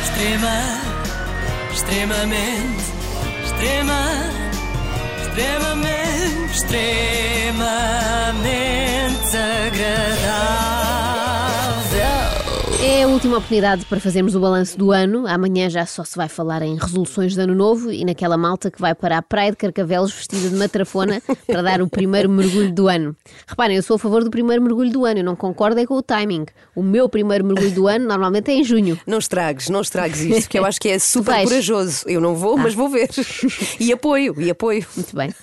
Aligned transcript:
Extrema, 0.00 0.56
extremamente, 1.72 2.84
extrema, 3.42 4.00
extremamente, 5.26 6.52
extremamente 6.52 8.67
A 13.28 13.30
última 13.30 13.44
oportunidade 13.44 13.84
para 13.84 14.00
fazermos 14.00 14.34
o 14.34 14.40
balanço 14.40 14.78
do 14.78 14.90
ano. 14.90 15.26
Amanhã 15.26 15.68
já 15.68 15.84
só 15.84 16.02
se 16.02 16.16
vai 16.16 16.30
falar 16.30 16.62
em 16.62 16.78
resoluções 16.78 17.34
de 17.34 17.40
ano 17.42 17.54
novo 17.54 17.92
e 17.92 18.02
naquela 18.02 18.38
malta 18.38 18.70
que 18.70 18.80
vai 18.80 18.94
para 18.94 19.18
a 19.18 19.22
Praia 19.22 19.50
de 19.50 19.58
Carcavelos 19.58 20.10
vestida 20.10 20.48
de 20.48 20.56
matrafona 20.56 21.20
para 21.46 21.60
dar 21.60 21.82
o 21.82 21.88
primeiro 21.90 22.30
mergulho 22.30 22.72
do 22.72 22.88
ano. 22.88 23.14
Reparem, 23.46 23.76
eu 23.76 23.82
sou 23.82 23.96
a 23.96 23.98
favor 23.98 24.24
do 24.24 24.30
primeiro 24.30 24.62
mergulho 24.62 24.90
do 24.90 25.04
ano, 25.04 25.20
eu 25.20 25.24
não 25.24 25.36
concordo 25.36 25.78
é 25.78 25.84
com 25.84 25.92
o 25.92 26.02
timing. 26.02 26.46
O 26.74 26.82
meu 26.82 27.06
primeiro 27.06 27.44
mergulho 27.44 27.70
do 27.70 27.86
ano 27.86 28.08
normalmente 28.08 28.50
é 28.50 28.54
em 28.54 28.64
junho. 28.64 28.98
Não 29.06 29.18
estragues, 29.18 29.68
não 29.68 29.82
estragues 29.82 30.22
isto, 30.22 30.48
que 30.48 30.58
eu 30.58 30.64
acho 30.64 30.80
que 30.80 30.88
é 30.88 30.98
super 30.98 31.44
corajoso. 31.44 32.08
Eu 32.08 32.22
não 32.22 32.34
vou, 32.34 32.56
mas 32.56 32.72
vou 32.72 32.88
ver. 32.88 33.10
E 33.78 33.92
apoio, 33.92 34.40
e 34.40 34.48
apoio. 34.48 34.86
Muito 34.96 35.14
bem. 35.14 35.34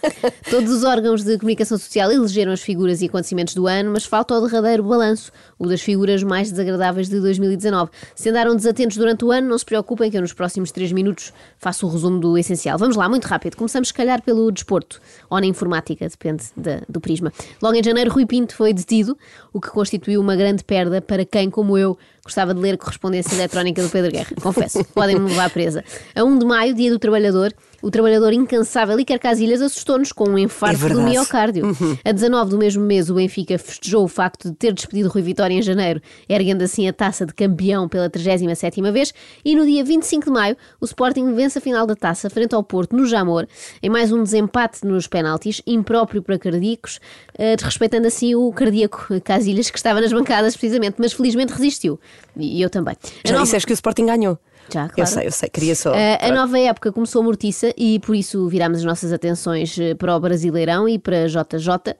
Todos 0.50 0.72
os 0.72 0.84
órgãos 0.84 1.24
de 1.24 1.38
comunicação 1.38 1.78
social 1.78 2.12
elegeram 2.12 2.52
as 2.52 2.62
figuras 2.62 3.04
e 3.04 3.06
acontecimentos 3.06 3.54
do 3.54 3.68
ano, 3.68 3.92
mas 3.92 4.06
falta 4.06 4.34
o 4.34 4.42
derradeiro 4.42 4.82
balanço, 4.82 5.32
o 5.60 5.68
das 5.68 5.82
figuras 5.82 6.24
mais 6.24 6.50
desagradáveis 6.50 7.10
de 7.10 7.20
2019. 7.20 7.75
Se 8.16 8.30
andaram 8.30 8.56
desatentos 8.56 8.98
durante 8.98 9.26
o 9.26 9.32
ano, 9.32 9.48
não 9.48 9.58
se 9.58 9.66
preocupem 9.66 10.10
que 10.10 10.18
eu 10.18 10.22
nos 10.22 10.34
próximos 10.34 10.72
três 10.72 10.92
minutos 10.92 11.34
faço 11.58 11.86
o 11.86 11.90
resumo 11.90 12.20
do 12.20 12.38
essencial. 12.38 12.78
Vamos 12.78 12.96
lá, 12.96 13.08
muito 13.10 13.26
rápido. 13.26 13.56
Começamos, 13.56 13.90
se 13.90 13.94
calhar, 13.94 14.22
pelo 14.22 14.52
desporto, 14.52 15.02
ou 15.30 15.40
na 15.40 15.46
informática, 15.46 16.08
depende 16.08 16.44
do 16.88 17.00
prisma. 17.00 17.32
Logo 17.62 17.76
em 17.76 17.84
janeiro, 17.84 18.12
Rui 18.12 18.26
Pinto 18.26 18.56
foi 18.56 18.74
detido, 18.74 19.18
o 19.52 19.60
que 19.60 19.70
constituiu 19.70 20.22
uma 20.22 20.36
grande 20.36 20.64
perda 20.64 21.02
para 21.02 21.26
quem, 21.26 21.50
como 21.50 21.78
eu, 21.78 21.98
gostava 22.26 22.56
de 22.56 22.60
ler 22.60 22.74
a 22.74 22.78
correspondência 22.78 23.36
eletrónica 23.36 23.84
do 23.84 23.90
Pedro 23.90 24.12
Guerra. 24.12 24.32
Confesso, 24.42 24.84
podem-me 24.96 25.30
levar 25.30 25.48
presa. 25.52 25.84
A 26.16 26.24
1 26.24 26.40
de 26.40 26.46
maio, 26.46 26.74
dia 26.74 26.90
do 26.90 26.98
trabalhador, 26.98 27.54
o 27.84 27.92
trabalhador 27.92 28.34
incansável 28.34 29.00
Iker 29.00 29.20
Casilhas 29.20 29.62
assustou-nos 29.62 30.12
com 30.12 30.28
um 30.30 30.38
infarto 30.40 30.88
É 30.88 30.90
do 30.90 31.04
miocárdio. 31.04 31.66
A 32.04 32.12
19 32.12 32.50
do 32.50 32.58
mesmo 32.58 32.84
mês, 32.84 33.12
o 33.12 33.14
Benfica 33.14 33.60
festejou 33.60 34.04
o 34.04 34.08
facto 34.08 34.50
de 34.50 34.56
ter 34.56 34.74
despedido 34.74 35.08
Rui 35.08 35.22
Vitória 35.22 35.54
em 35.54 35.62
janeiro, 35.62 36.02
erguendo 36.28 36.64
assim 36.64 36.88
a 36.88 36.94
taça 36.94 37.28
de 37.28 37.34
campeão 37.34 37.88
pela 37.88 38.10
37ª 38.10 38.92
vez. 38.92 39.14
E 39.44 39.56
no 39.56 39.64
dia 39.64 39.84
25 39.84 40.26
de 40.26 40.32
maio, 40.32 40.58
o 40.82 40.86
Sporting 40.86 41.36
vence 41.36 41.60
a 41.60 41.62
final 41.62 41.86
da 41.86 41.96
taça 41.96 42.28
frente 42.28 42.56
ao 42.56 42.64
Porto, 42.64 42.96
no 42.96 43.06
Jamor, 43.06 43.48
em 43.84 43.90
mais 43.90 44.12
um 44.12 44.24
desempate 44.24 44.84
nos 44.84 45.06
penaltis, 45.06 45.62
impróprio 45.68 46.24
para 46.24 46.40
cardíacos, 46.40 47.00
eh, 47.38 47.56
desrespeitando 47.56 48.08
assim 48.08 48.34
o 48.34 48.52
cardíaco 48.52 49.22
Casilhas, 49.22 49.70
que 49.70 49.78
estava 49.78 50.02
nas 50.02 50.12
bancadas 50.12 50.58
precisamente, 50.58 50.96
mas 50.98 51.14
felizmente 51.14 51.54
resistiu. 51.54 52.00
E 52.38 52.62
eu 52.62 52.70
também. 52.70 52.96
A 53.24 53.28
Já 53.28 53.34
nova- 53.34 53.46
disseste 53.46 53.66
que 53.68 53.74
o 53.74 53.76
Sporting 53.76 54.06
ganhou. 54.06 54.38
Já, 54.72 54.86
Eu 54.86 54.90
claro. 54.90 55.10
sei, 55.10 55.28
eu 55.28 55.32
sei, 55.32 55.50
queria 55.50 55.76
só. 55.76 55.92
Uh, 55.92 56.18
a 56.20 56.32
nova 56.32 56.60
época 56.60 56.92
começou 56.92 57.24
mortiça 57.24 57.74
e 57.78 58.00
por 58.00 58.16
isso 58.16 58.48
virámos 58.48 58.80
as 58.80 58.84
nossas 58.84 59.14
atenções 59.14 59.78
uh, 59.78 59.96
para 59.96 60.16
o 60.16 60.20
Brasileirão 60.20 60.90
e 60.90 60.98
para 60.98 61.28
JJ, 61.28 61.96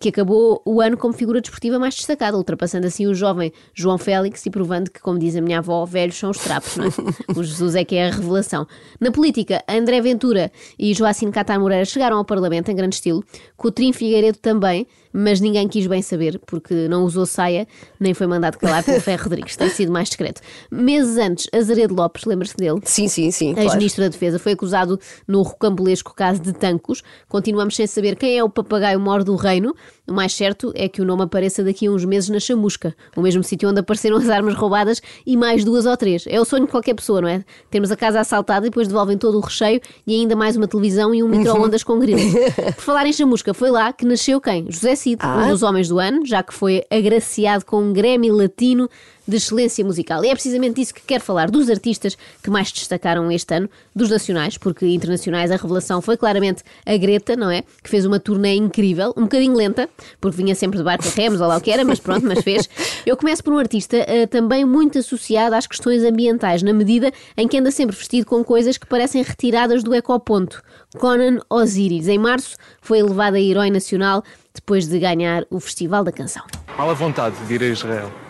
que 0.00 0.08
acabou 0.08 0.60
o 0.64 0.80
ano 0.80 0.96
como 0.96 1.14
figura 1.14 1.40
desportiva 1.40 1.78
mais 1.78 1.94
destacada, 1.94 2.36
ultrapassando 2.36 2.86
assim 2.86 3.06
o 3.06 3.14
jovem 3.14 3.52
João 3.74 3.98
Félix 3.98 4.44
e 4.46 4.50
provando 4.50 4.90
que, 4.90 5.00
como 5.00 5.18
diz 5.18 5.36
a 5.36 5.40
minha 5.40 5.58
avó, 5.58 5.84
velhos 5.84 6.16
são 6.16 6.30
os 6.30 6.38
trapos, 6.38 6.76
não 6.76 6.86
é? 6.86 6.88
o 7.38 7.44
Jesus 7.44 7.74
é 7.74 7.84
que 7.84 7.96
é 7.96 8.08
a 8.08 8.10
revelação. 8.10 8.66
Na 9.00 9.10
política, 9.10 9.62
André 9.68 10.00
Ventura 10.00 10.50
e 10.78 10.92
Joacine 10.94 11.32
Catar 11.32 11.58
Moreira 11.58 11.84
chegaram 11.84 12.16
ao 12.16 12.24
Parlamento 12.24 12.70
em 12.70 12.76
grande 12.76 12.96
estilo, 12.96 13.24
Coutrinho 13.56 13.92
Figueiredo 13.92 14.38
também, 14.38 14.86
mas 15.12 15.40
ninguém 15.40 15.66
quis 15.68 15.86
bem 15.86 16.02
saber, 16.02 16.40
porque 16.46 16.86
não 16.88 17.04
usou 17.04 17.26
saia, 17.26 17.66
nem 17.98 18.14
foi 18.14 18.26
mandado 18.26 18.58
calar 18.58 18.84
pelo 18.84 19.00
Ferro 19.00 19.24
Rodrigues, 19.24 19.56
tem 19.56 19.68
sido 19.68 19.92
mais 19.92 20.08
discreto. 20.08 20.40
Meses 20.70 21.16
antes, 21.16 21.48
Azaredo 21.52 21.94
Lopes, 21.94 22.07
lembra-se 22.26 22.56
dele? 22.56 22.80
Sim, 22.84 23.08
sim, 23.08 23.30
sim. 23.30 23.52
Claro. 23.54 23.68
Ex-ministro 23.68 24.04
da 24.04 24.08
Defesa 24.08 24.38
foi 24.38 24.52
acusado 24.52 24.98
no 25.26 25.42
rocambolesco 25.42 26.14
caso 26.14 26.40
de 26.40 26.52
Tancos. 26.52 27.02
Continuamos 27.28 27.74
sem 27.76 27.86
saber 27.86 28.16
quem 28.16 28.36
é 28.38 28.42
o 28.44 28.48
papagaio 28.48 28.98
mor 29.00 29.22
do 29.24 29.34
reino. 29.36 29.74
O 30.06 30.12
mais 30.12 30.32
certo 30.34 30.72
é 30.74 30.88
que 30.88 31.02
o 31.02 31.04
nome 31.04 31.22
apareça 31.22 31.62
daqui 31.62 31.86
a 31.86 31.90
uns 31.90 32.04
meses 32.04 32.30
na 32.30 32.40
chamusca, 32.40 32.94
o 33.14 33.20
mesmo 33.20 33.42
sítio 33.44 33.68
onde 33.68 33.80
apareceram 33.80 34.16
as 34.16 34.28
armas 34.30 34.54
roubadas 34.54 35.02
e 35.26 35.36
mais 35.36 35.64
duas 35.64 35.84
ou 35.84 35.94
três. 35.96 36.24
É 36.26 36.40
o 36.40 36.44
sonho 36.46 36.64
de 36.64 36.70
qualquer 36.70 36.94
pessoa, 36.94 37.20
não 37.20 37.28
é? 37.28 37.44
Temos 37.70 37.90
a 37.90 37.96
casa 37.96 38.20
assaltada 38.20 38.66
e 38.66 38.70
depois 38.70 38.88
devolvem 38.88 39.18
todo 39.18 39.36
o 39.36 39.40
recheio 39.40 39.80
e 40.06 40.14
ainda 40.14 40.34
mais 40.34 40.56
uma 40.56 40.66
televisão 40.66 41.14
e 41.14 41.22
um 41.22 41.28
micro-ondas 41.28 41.84
com 41.84 41.98
grilo. 41.98 42.20
Por 42.74 42.82
falar 42.82 43.06
em 43.06 43.12
chamusca, 43.12 43.52
foi 43.52 43.70
lá 43.70 43.92
que 43.92 44.06
nasceu 44.06 44.40
quem? 44.40 44.70
José 44.70 44.94
Cid, 44.96 45.18
Ah. 45.20 45.44
um 45.44 45.48
dos 45.50 45.62
homens 45.62 45.88
do 45.88 45.98
ano, 45.98 46.24
já 46.24 46.42
que 46.42 46.54
foi 46.54 46.82
agraciado 46.90 47.66
com 47.66 47.82
um 47.82 47.92
Grammy 47.92 48.30
latino 48.30 48.88
de 49.28 49.36
excelência 49.36 49.84
musical. 49.84 50.24
E 50.24 50.28
é 50.28 50.32
precisamente 50.32 50.76
disso 50.76 50.94
que 50.94 51.02
quero 51.02 51.22
falar, 51.22 51.50
dos 51.50 51.68
artistas 51.68 52.16
que 52.42 52.48
mais 52.48 52.72
destacaram 52.72 53.30
este 53.30 53.54
ano, 53.54 53.68
dos 53.94 54.08
nacionais, 54.08 54.56
porque 54.56 54.86
internacionais 54.86 55.50
a 55.50 55.56
revelação 55.56 56.00
foi 56.00 56.16
claramente 56.16 56.62
a 56.86 56.96
Greta, 56.96 57.36
não 57.36 57.50
é? 57.50 57.62
Que 57.82 57.90
fez 57.90 58.06
uma 58.06 58.18
turnê 58.18 58.54
incrível, 58.54 59.12
um 59.16 59.22
bocadinho 59.22 59.54
lenta, 59.54 59.88
porque 60.18 60.38
vinha 60.38 60.54
sempre 60.54 60.78
de 60.78 60.84
barco 60.84 61.06
a 61.06 61.10
remos, 61.10 61.40
ou 61.40 61.46
lá 61.46 61.58
o 61.58 61.60
que 61.60 61.70
era, 61.70 61.84
mas 61.84 62.00
pronto, 62.00 62.24
mas 62.26 62.42
fez. 62.42 62.68
Eu 63.04 63.16
começo 63.16 63.44
por 63.44 63.52
um 63.52 63.58
artista 63.58 63.96
eh, 63.96 64.26
também 64.26 64.64
muito 64.64 64.98
associado 64.98 65.54
às 65.54 65.66
questões 65.66 66.02
ambientais, 66.02 66.62
na 66.62 66.72
medida 66.72 67.12
em 67.36 67.46
que 67.46 67.58
anda 67.58 67.70
sempre 67.70 67.94
vestido 67.94 68.24
com 68.24 68.42
coisas 68.42 68.78
que 68.78 68.86
parecem 68.86 69.22
retiradas 69.22 69.82
do 69.82 69.94
ecoponto. 69.94 70.62
Conan 70.96 71.40
Osiris, 71.50 72.08
em 72.08 72.18
março, 72.18 72.56
foi 72.80 73.00
elevado 73.00 73.36
a 73.36 73.40
herói 73.40 73.70
nacional 73.70 74.24
depois 74.54 74.88
de 74.88 74.98
ganhar 74.98 75.44
o 75.50 75.60
Festival 75.60 76.02
da 76.02 76.12
Canção. 76.12 76.44
Mal 76.76 76.90
à 76.90 76.94
vontade 76.94 77.36
de 77.46 77.54
ir 77.54 77.62
a 77.62 77.66
Israel. 77.66 78.27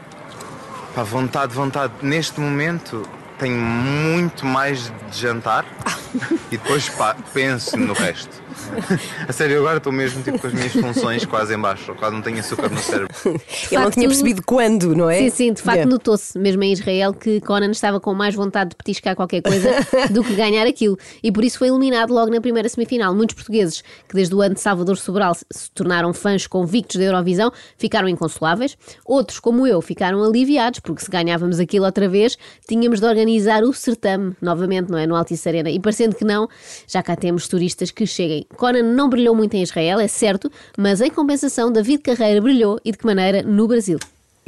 Pá, 0.94 1.02
vontade, 1.02 1.54
vontade. 1.54 1.92
Neste 2.02 2.40
momento 2.40 3.08
tenho 3.38 3.60
muito 3.60 4.44
mais 4.44 4.92
de 5.10 5.18
jantar 5.20 5.64
e 6.50 6.56
depois 6.56 6.88
pá, 6.88 7.16
penso 7.32 7.76
no 7.76 7.92
resto. 7.92 8.42
A 9.28 9.32
sério, 9.32 9.58
agora 9.58 9.78
estou 9.78 9.92
mesmo 9.92 10.22
tipo, 10.22 10.38
com 10.38 10.46
as 10.46 10.52
minhas 10.52 10.72
funções 10.72 11.24
quase 11.24 11.54
em 11.54 11.58
baixo, 11.58 11.94
quase 11.94 12.14
não 12.14 12.22
tenho 12.22 12.38
açúcar 12.40 12.68
no 12.68 12.78
cérebro. 12.78 13.08
Ele 13.70 13.82
não 13.82 13.90
tinha 13.90 14.08
percebido 14.08 14.42
quando, 14.44 14.94
não 14.94 15.08
é? 15.10 15.18
Sim, 15.18 15.30
sim, 15.30 15.52
de 15.52 15.62
facto 15.62 15.78
Yeah. 15.78 15.92
notou-se, 15.92 16.36
mesmo 16.38 16.62
em 16.64 16.72
Israel, 16.72 17.12
que 17.14 17.40
Conan 17.40 17.70
estava 17.70 18.00
com 18.00 18.12
mais 18.14 18.34
vontade 18.34 18.70
de 18.70 18.76
petiscar 18.76 19.14
qualquer 19.14 19.42
coisa 19.42 19.70
do 20.10 20.24
que 20.24 20.34
ganhar 20.34 20.66
aquilo. 20.66 20.98
E 21.22 21.30
por 21.30 21.44
isso 21.44 21.56
foi 21.58 21.68
eliminado 21.68 22.12
logo 22.12 22.32
na 22.32 22.40
primeira 22.40 22.68
semifinal. 22.68 23.14
Muitos 23.14 23.36
portugueses 23.36 23.82
que 24.08 24.14
desde 24.14 24.34
o 24.34 24.40
ano 24.40 24.54
de 24.56 24.60
Salvador 24.60 24.96
Sobral 24.96 25.34
se- 25.34 25.44
se 25.50 25.70
tornaram 25.70 26.12
fãs 26.12 26.46
convictos 26.48 26.96
da 26.96 27.04
Eurovisão 27.04 27.52
ficaram 27.76 28.08
inconsoláveis. 28.08 28.76
Outros, 29.04 29.38
como 29.38 29.66
eu, 29.68 29.80
ficaram 29.80 30.22
aliviados, 30.24 30.80
porque 30.80 31.04
se 31.04 31.10
ganhávamos 31.10 31.60
aquilo 31.60 31.84
outra 31.84 32.08
vez, 32.08 32.36
tínhamos 32.66 32.98
de 32.98 33.06
organizar 33.06 33.62
o 33.62 33.72
certame 33.72 34.34
novamente, 34.42 34.90
não 34.90 34.98
é? 34.98 35.06
No 35.06 35.14
Altice 35.14 35.48
Arena. 35.48 35.70
E 35.70 35.78
parecendo 35.78 36.16
que 36.16 36.24
não, 36.24 36.48
já 36.88 37.02
cá 37.04 37.14
temos 37.14 37.46
turistas 37.46 37.92
que 37.92 38.04
cheguem. 38.04 38.46
Conan 38.56 38.82
não 38.82 39.08
brilhou 39.08 39.34
muito 39.34 39.54
em 39.54 39.62
Israel, 39.62 40.00
é 40.00 40.08
certo, 40.08 40.50
mas 40.76 41.00
em 41.00 41.10
compensação, 41.10 41.72
David 41.72 42.02
Carreira 42.02 42.40
brilhou 42.40 42.80
e 42.84 42.92
de 42.92 42.98
que 42.98 43.06
maneira 43.06 43.42
no 43.42 43.68
Brasil. 43.68 43.98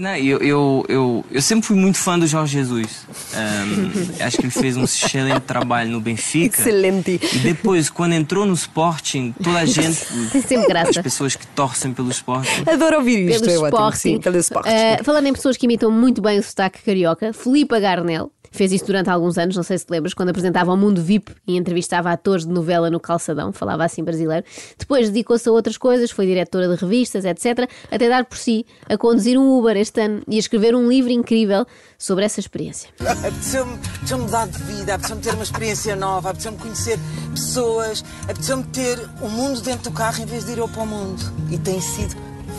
Não, 0.01 0.17
eu, 0.17 0.39
eu, 0.39 0.87
eu, 0.89 1.25
eu 1.31 1.43
sempre 1.43 1.67
fui 1.67 1.77
muito 1.77 1.99
fã 1.99 2.19
do 2.19 2.27
Jorge 2.27 2.55
Jesus. 2.55 3.07
Ahm, 3.35 3.91
acho 4.25 4.39
que 4.39 4.45
ele 4.45 4.51
fez 4.51 4.75
um 4.75 4.85
excelente 4.85 5.43
trabalho 5.43 5.91
no 5.91 6.01
Benfica. 6.01 6.59
Excelente. 6.59 7.21
E 7.35 7.39
depois, 7.41 7.91
quando 7.91 8.15
entrou 8.15 8.47
no 8.47 8.55
Sporting, 8.55 9.35
toda 9.45 9.59
a 9.59 9.67
gente, 9.67 10.07
Tem 10.33 10.41
sempre 10.41 10.69
graça. 10.69 10.91
as 10.91 10.99
pessoas 10.99 11.37
que 11.37 11.47
torcem 11.49 11.93
pelo 11.93 12.09
Sporting, 12.11 12.63
Adoro 12.67 12.97
ouvir 12.97 13.29
isto, 13.29 13.45
pelo 13.45 13.53
é 13.53 13.59
ótimo. 13.59 13.67
Sporting. 13.69 13.99
Sim, 13.99 14.21
pelo 14.21 14.39
Sporting. 14.39 14.71
Uh, 14.71 15.05
falando 15.05 15.27
em 15.27 15.33
pessoas 15.35 15.59
que 15.59 15.67
imitam 15.67 15.91
muito 15.91 16.23
bem 16.23 16.39
o 16.39 16.43
sotaque 16.43 16.83
carioca, 16.83 17.35
Filipe 17.35 17.79
Garnel 17.79 18.33
fez 18.61 18.73
isso 18.73 18.85
durante 18.85 19.09
alguns 19.09 19.39
anos, 19.39 19.57
não 19.57 19.63
sei 19.63 19.79
se 19.79 19.87
te 19.87 19.91
lembras, 19.91 20.13
quando 20.13 20.29
apresentava 20.29 20.71
o 20.71 20.77
Mundo 20.77 21.03
VIP 21.03 21.33
e 21.47 21.57
entrevistava 21.57 22.13
atores 22.13 22.45
de 22.45 22.53
novela 22.53 22.91
no 22.91 23.01
calçadão, 23.01 23.55
falava 23.55 23.87
assim 23.87 24.05
brasileiro. 24.05 24.45
Depois 24.79 25.09
dedicou-se 25.09 25.49
a 25.49 25.53
outras 25.53 25.79
coisas, 25.79 26.11
foi 26.11 26.27
diretora 26.27 26.69
de 26.69 26.75
revistas, 26.79 27.25
etc., 27.25 27.67
até 27.91 28.07
dar 28.07 28.27
por 28.27 28.37
si 28.37 28.67
a 28.87 28.99
conduzir 28.99 29.39
um 29.39 29.59
Uber 29.59 29.79
este 29.79 30.03
ano 30.03 30.23
e 30.29 30.37
a 30.37 30.39
escrever 30.39 30.75
um 30.75 30.87
livro 30.87 31.11
incrível 31.11 31.67
sobre 31.97 32.27
essa 32.27 32.39
experiência. 32.39 32.91
Apeteceu-me 33.01 33.73
apeteceu 33.73 34.19
mudar 34.19 34.47
de 34.47 34.63
vida, 34.65 34.95
apeteceu-me 34.95 35.23
ter 35.23 35.33
uma 35.33 35.43
experiência 35.43 35.97
nova, 35.97 36.29
apeteceu-me 36.29 36.59
conhecer 36.59 36.99
pessoas, 37.31 38.05
apeteceu-me 38.25 38.65
ter 38.65 38.99
o 39.23 39.29
mundo 39.31 39.63
dentro 39.63 39.91
do 39.91 39.97
carro 39.97 40.23
em 40.23 40.27
vez 40.27 40.45
de 40.45 40.53
ir 40.53 40.59
eu 40.59 40.69
para 40.69 40.83
o 40.83 40.87
mundo. 40.87 41.23
E 41.51 41.57
tem 41.57 41.81
sido 41.81 42.15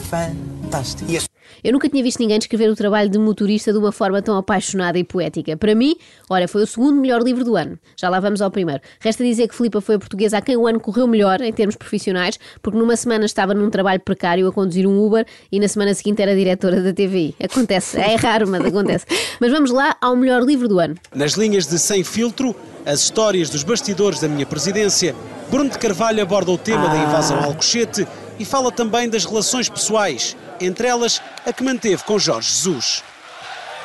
fantástico. 0.09 1.30
Eu 1.63 1.73
nunca 1.73 1.89
tinha 1.89 2.03
visto 2.03 2.19
ninguém 2.19 2.37
descrever 2.37 2.69
o 2.69 2.75
trabalho 2.75 3.09
de 3.09 3.17
motorista 3.17 3.71
de 3.71 3.77
uma 3.77 3.91
forma 3.91 4.21
tão 4.21 4.37
apaixonada 4.37 4.97
e 4.97 5.03
poética. 5.03 5.55
Para 5.55 5.75
mim, 5.75 5.95
olha, 6.29 6.47
foi 6.47 6.63
o 6.63 6.67
segundo 6.67 6.99
melhor 6.99 7.21
livro 7.21 7.43
do 7.43 7.55
ano. 7.55 7.77
Já 7.95 8.09
lá 8.09 8.19
vamos 8.19 8.41
ao 8.41 8.49
primeiro. 8.51 8.81
Resta 8.99 9.23
dizer 9.23 9.47
que 9.47 9.55
Filipa 9.55 9.81
foi 9.81 9.95
a 9.95 9.99
portuguesa 9.99 10.37
a 10.37 10.41
quem 10.41 10.57
o 10.57 10.67
ano 10.67 10.79
correu 10.79 11.07
melhor 11.07 11.41
em 11.41 11.53
termos 11.53 11.75
profissionais, 11.75 12.39
porque 12.61 12.77
numa 12.77 12.95
semana 12.95 13.25
estava 13.25 13.53
num 13.53 13.69
trabalho 13.69 13.99
precário 13.99 14.47
a 14.47 14.51
conduzir 14.51 14.87
um 14.87 15.05
Uber 15.05 15.25
e 15.51 15.59
na 15.59 15.67
semana 15.67 15.93
seguinte 15.93 16.21
era 16.21 16.35
diretora 16.35 16.81
da 16.81 16.93
TVI. 16.93 17.35
Acontece, 17.43 17.99
é 17.99 18.15
raro, 18.15 18.47
mas 18.47 18.65
acontece. 18.65 19.05
Mas 19.39 19.51
vamos 19.51 19.71
lá 19.71 19.95
ao 20.01 20.15
melhor 20.15 20.43
livro 20.43 20.67
do 20.67 20.79
ano. 20.79 20.95
Nas 21.13 21.33
linhas 21.33 21.67
de 21.67 21.77
Sem 21.77 22.03
Filtro, 22.03 22.55
as 22.85 23.01
histórias 23.01 23.49
dos 23.49 23.63
bastidores 23.63 24.19
da 24.19 24.27
minha 24.27 24.45
presidência 24.45 25.15
Bruno 25.51 25.69
de 25.69 25.77
Carvalho 25.77 26.23
aborda 26.23 26.49
o 26.49 26.57
tema 26.57 26.87
da 26.87 26.97
invasão 26.97 27.37
ao 27.39 27.49
Alcochete 27.49 28.07
e 28.39 28.45
fala 28.45 28.71
também 28.71 29.09
das 29.09 29.25
relações 29.25 29.69
pessoais, 29.69 30.35
entre 30.59 30.87
elas 30.87 31.21
a 31.45 31.53
que 31.53 31.63
manteve 31.63 32.03
com 32.03 32.17
Jorge 32.19 32.49
Jesus. 32.49 33.03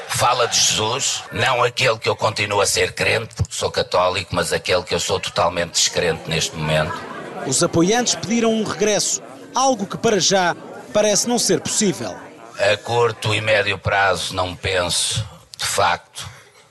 Fala 0.08 0.46
de 0.46 0.58
Jesus, 0.58 1.22
não 1.32 1.62
aquele 1.62 1.98
que 1.98 2.08
eu 2.08 2.16
continuo 2.16 2.60
a 2.60 2.66
ser 2.66 2.92
crente, 2.92 3.34
porque 3.34 3.52
sou 3.52 3.70
católico, 3.70 4.34
mas 4.34 4.52
aquele 4.52 4.82
que 4.82 4.94
eu 4.94 5.00
sou 5.00 5.18
totalmente 5.20 5.72
descrente 5.72 6.28
neste 6.28 6.56
momento. 6.56 6.98
Os 7.46 7.62
apoiantes 7.62 8.14
pediram 8.14 8.52
um 8.52 8.64
regresso, 8.64 9.22
algo 9.54 9.86
que 9.86 9.98
para 9.98 10.18
já 10.18 10.56
parece 10.92 11.28
não 11.28 11.38
ser 11.38 11.60
possível. 11.60 12.16
A 12.58 12.76
curto 12.78 13.34
e 13.34 13.40
médio 13.40 13.76
prazo 13.78 14.34
não 14.34 14.56
penso, 14.56 15.22
de 15.58 15.66
facto, 15.66 16.26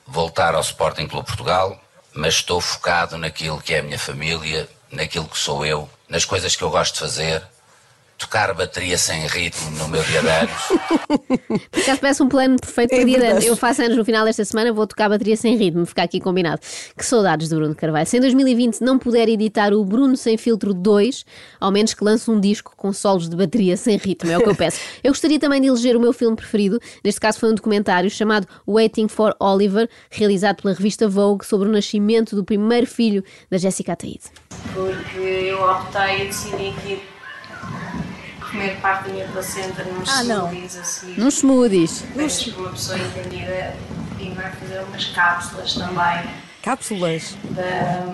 voltar 0.07 0.55
ao 0.55 0.61
Sporting 0.61 1.07
Clube 1.07 1.27
Portugal, 1.27 1.79
mas 2.13 2.35
estou 2.35 2.59
focado 2.59 3.17
naquilo 3.17 3.61
que 3.61 3.73
é 3.73 3.79
a 3.79 3.83
minha 3.83 3.99
família, 3.99 4.67
naquilo 4.91 5.27
que 5.27 5.37
sou 5.37 5.65
eu, 5.65 5.87
nas 6.09 6.25
coisas 6.25 6.55
que 6.55 6.63
eu 6.63 6.69
gosto 6.69 6.93
de 6.93 6.99
fazer, 7.01 7.43
tocar 8.17 8.53
bateria 8.53 8.97
sem 8.97 9.27
ritmo 9.27 9.71
no 9.71 9.87
meu 9.89 10.01
dia 10.03 10.21
de 10.21 10.27
anos. 10.27 10.51
Por 11.71 11.81
acaso 11.81 11.99
parece 11.99 12.23
um 12.23 12.29
plano 12.29 12.57
perfeito 12.59 12.89
para 12.89 13.01
É 13.01 13.05
dia 13.05 13.19
de 13.19 13.25
anos. 13.25 13.45
Eu 13.45 13.55
faço 13.57 13.81
anos 13.81 13.97
no 13.97 14.05
final 14.05 14.25
desta 14.25 14.45
semana, 14.45 14.71
vou 14.71 14.87
tocar 14.87 15.09
bateria 15.09 15.35
sem 15.35 15.57
ritmo, 15.57 15.85
ficar 15.85 16.03
aqui 16.03 16.19
combinado. 16.19 16.61
Que 16.97 17.05
saudades 17.05 17.49
do 17.49 17.57
Bruno 17.57 17.75
Carvalho. 17.75 18.05
Se 18.05 18.17
em 18.17 18.21
2020 18.21 18.81
não 18.81 18.97
puder 18.97 19.27
editar 19.27 19.73
o 19.73 19.83
Bruno 19.83 20.15
Sem 20.15 20.37
Filtro 20.37 20.73
2, 20.73 21.25
ao 21.59 21.71
menos 21.71 21.93
que 21.93 22.03
lance 22.03 22.29
um 22.31 22.39
disco 22.39 22.73
com 22.75 22.93
solos 22.93 23.29
de 23.29 23.35
bateria 23.35 23.75
sem 23.75 23.97
ritmo, 23.97 24.31
é 24.31 24.37
o 24.37 24.41
que 24.41 24.49
eu 24.49 24.55
peço. 24.55 24.79
Eu 25.03 25.11
gostaria 25.11 25.39
também 25.39 25.61
de 25.61 25.67
eleger 25.67 25.95
o 25.95 25.99
meu 25.99 26.13
filme 26.13 26.35
preferido, 26.35 26.79
neste 27.03 27.19
caso 27.19 27.39
foi 27.39 27.51
um 27.51 27.55
documentário 27.55 28.09
chamado 28.09 28.47
Waiting 28.67 29.07
for 29.07 29.35
Oliver, 29.39 29.89
realizado 30.09 30.61
pela 30.61 30.73
revista 30.73 31.07
Vogue 31.07 31.45
sobre 31.45 31.67
o 31.67 31.71
nascimento 31.71 32.35
do 32.35 32.43
primeiro 32.43 32.87
filho 32.87 33.23
da 33.49 33.57
Jessica 33.57 33.93
Ataíde. 33.93 34.23
porque 34.73 35.19
eu 35.19 35.61
optei 35.69 36.23
e 36.23 36.25
decidi 36.27 36.73
que 36.81 37.14
comer 38.55 38.77
parte 38.81 39.07
da 39.07 39.13
minha 39.13 39.27
placenta 39.27 39.83
num 39.83 40.01
Ah, 40.07 40.23
não. 40.23 40.47
smoothies 40.47 40.77
a 40.77 40.83
seguir. 40.83 41.19
Nos 41.19 41.37
smoothies. 41.39 42.03
Que 42.15 42.49
uma 42.51 42.69
pessoa 42.69 42.97
entendida 42.97 43.75
e 44.19 44.29
vai 44.29 44.51
fazer 44.51 44.79
umas 44.79 45.05
cápsulas 45.05 45.73
também 45.73 46.44
Cápsulas. 46.65 47.37
da. 47.51 48.11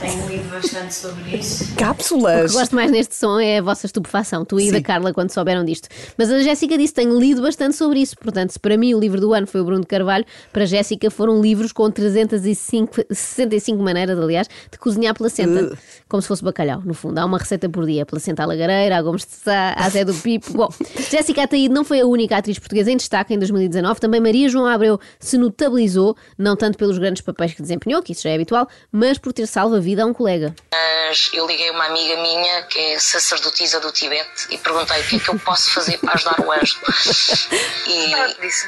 Tenho 0.00 0.26
lido 0.28 0.50
bastante 0.50 0.92
sobre 0.94 1.38
isso. 1.38 1.64
O 1.64 1.68
que 1.68 1.74
Cápsulas. 1.76 2.52
gosto 2.52 2.74
mais 2.74 2.90
neste 2.90 3.14
som 3.14 3.40
é 3.40 3.56
a 3.58 3.62
vossa 3.62 3.86
estupefação, 3.86 4.44
tu 4.44 4.60
e 4.60 4.70
da 4.70 4.82
Carla, 4.82 5.14
quando 5.14 5.30
souberam 5.30 5.64
disto. 5.64 5.88
Mas 6.18 6.30
a 6.30 6.40
Jéssica 6.40 6.76
disse: 6.76 6.92
tenho 6.92 7.18
lido 7.18 7.40
bastante 7.40 7.74
sobre 7.74 8.00
isso. 8.00 8.14
Portanto, 8.18 8.50
se 8.50 8.60
para 8.60 8.76
mim 8.76 8.92
o 8.92 9.00
livro 9.00 9.18
do 9.22 9.32
ano 9.32 9.46
foi 9.46 9.62
o 9.62 9.64
Bruno 9.64 9.80
de 9.80 9.86
Carvalho, 9.86 10.26
para 10.52 10.64
a 10.64 10.66
Jéssica 10.66 11.10
foram 11.10 11.40
livros 11.40 11.72
com 11.72 11.90
365 11.90 13.82
maneiras, 13.82 14.18
aliás, 14.18 14.46
de 14.70 14.78
cozinhar 14.78 15.14
placenta. 15.14 15.78
Como 16.06 16.20
se 16.20 16.28
fosse 16.28 16.44
bacalhau, 16.44 16.82
no 16.84 16.92
fundo. 16.92 17.18
Há 17.18 17.24
uma 17.24 17.38
receita 17.38 17.66
por 17.68 17.86
dia: 17.86 18.04
placenta 18.04 18.42
à 18.42 18.46
lagareira, 18.46 18.98
a 18.98 19.02
Gomes 19.02 19.24
de 19.24 19.32
Sá, 19.32 19.72
a 19.78 19.88
Zé 19.88 20.04
do 20.04 20.12
Pipo. 20.12 20.52
Bom, 20.52 20.68
Jéssica 21.10 21.44
Ataíde 21.44 21.72
não 21.72 21.84
foi 21.84 22.00
a 22.00 22.06
única 22.06 22.36
atriz 22.36 22.58
portuguesa 22.58 22.90
em 22.90 22.98
destaque 22.98 23.32
em 23.32 23.38
2019. 23.38 23.98
Também 23.98 24.20
Maria 24.20 24.50
João 24.50 24.66
Abreu 24.66 25.00
se 25.18 25.38
notabilizou, 25.38 26.14
não 26.36 26.54
tanto 26.54 26.76
pelos 26.76 26.98
grandes 26.98 27.13
papéis 27.22 27.54
que 27.54 27.62
desempenhou, 27.62 28.02
que 28.02 28.12
isso 28.12 28.22
já 28.22 28.30
é 28.30 28.34
habitual, 28.34 28.68
mas 28.90 29.18
por 29.18 29.32
ter 29.32 29.46
salvo 29.46 29.76
a 29.76 29.80
vida 29.80 30.02
a 30.02 30.06
um 30.06 30.12
colega. 30.14 30.54
mas 30.72 31.30
eu 31.32 31.46
liguei 31.46 31.70
uma 31.70 31.86
amiga 31.86 32.16
minha 32.16 32.62
que 32.62 32.78
é 32.78 32.98
sacerdotisa 32.98 33.78
do 33.80 33.92
Tibete 33.92 34.46
e 34.50 34.58
perguntei 34.58 35.00
o 35.00 35.06
que 35.06 35.16
é 35.16 35.18
que 35.18 35.28
eu 35.28 35.38
posso 35.38 35.70
fazer 35.72 35.98
para 35.98 36.14
ajudar 36.14 36.40
o 36.40 36.50
Ângelo. 36.50 36.80
E 37.86 38.40
disse. 38.40 38.66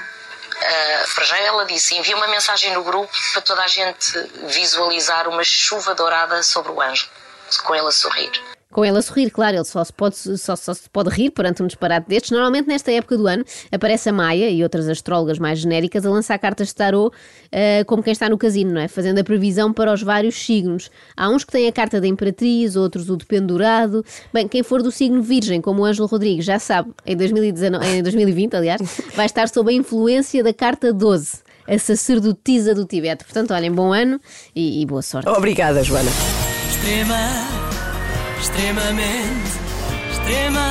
ah, 0.61 1.05
para 1.15 1.25
já 1.25 1.39
ela 1.39 1.65
disse: 1.65 1.97
envia 1.97 2.17
uma 2.17 2.29
mensagem 2.29 2.73
no 2.73 2.85
grupo 2.85 3.13
para 3.33 3.43
toda 3.43 3.63
a 3.63 3.67
gente 3.67 4.19
visualizar 4.45 5.29
uma 5.29 5.43
chuva 5.43 5.95
dourada 5.95 6.43
sobre 6.43 6.71
o 6.73 6.81
Ângelo, 6.81 7.11
com 7.65 7.75
ele 7.75 7.89
a 7.89 7.91
sorrir. 7.93 8.31
Com 8.77 8.85
ele 8.85 8.99
a 8.99 9.01
sorrir, 9.01 9.31
claro, 9.31 9.57
ele 9.57 9.65
só 9.65 9.83
se, 9.83 9.91
pode, 9.91 10.17
só, 10.37 10.55
só 10.55 10.75
se 10.75 10.87
pode 10.91 11.09
rir 11.09 11.31
perante 11.31 11.63
um 11.63 11.67
disparate 11.67 12.07
destes. 12.11 12.31
Normalmente, 12.31 12.69
nesta 12.69 12.93
época 12.93 13.17
do 13.17 13.27
ano, 13.27 13.43
aparece 13.73 14.11
a 14.11 14.13
Maia 14.13 14.51
e 14.51 14.63
outras 14.63 14.87
astrólogas 14.87 15.39
mais 15.39 15.61
genéricas 15.61 16.05
a 16.05 16.11
lançar 16.11 16.39
cartas 16.39 16.69
de 16.69 16.75
tarô 16.75 17.11
eh, 17.51 17.85
como 17.85 18.03
quem 18.03 18.13
está 18.13 18.29
no 18.29 18.37
casino, 18.37 18.73
não 18.73 18.81
é? 18.83 18.87
Fazendo 18.87 19.19
a 19.19 19.25
previsão 19.25 19.73
para 19.73 19.91
os 19.91 20.03
vários 20.03 20.35
signos. 20.35 20.91
Há 21.17 21.31
uns 21.31 21.43
que 21.43 21.53
têm 21.53 21.67
a 21.67 21.73
carta 21.73 22.03
da 22.03 22.07
Imperatriz, 22.07 22.77
outros 22.77 23.09
o 23.09 23.17
de 23.17 23.25
Pendurado. 23.25 24.05
Bem, 24.31 24.47
quem 24.47 24.63
for 24.63 24.83
do 24.83 24.93
signo 24.93 25.23
Virgem, 25.23 25.59
como 25.63 25.81
o 25.81 25.85
Ângelo 25.87 26.07
Rodrigues, 26.07 26.45
já 26.45 26.59
sabe, 26.59 26.93
em, 27.07 27.17
2019, 27.17 27.87
em 27.87 28.03
2020, 28.03 28.57
aliás, 28.57 28.83
vai 29.17 29.25
estar 29.25 29.49
sob 29.49 29.71
a 29.71 29.75
influência 29.75 30.45
da 30.45 30.53
carta 30.53 30.93
12, 30.93 31.39
a 31.67 31.79
sacerdotisa 31.79 32.75
do 32.75 32.85
Tibete. 32.85 33.25
Portanto, 33.25 33.55
olhem, 33.55 33.73
bom 33.73 33.95
ano 33.95 34.21
e, 34.55 34.83
e 34.83 34.85
boa 34.85 35.01
sorte. 35.01 35.31
Obrigada, 35.31 35.83
Joana. 35.83 36.11
Extrema, 36.69 37.66
extremamente, 38.47 39.59
extrema, 40.11 40.71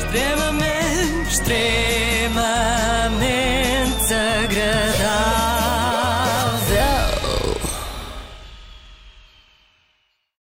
extremamente, 0.00 1.28
extremamente 1.28 4.14
agradável. 4.14 5.65